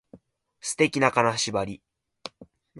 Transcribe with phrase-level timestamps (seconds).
[0.61, 1.83] 素敵な金縛り